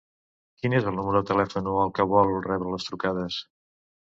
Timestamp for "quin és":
0.61-0.87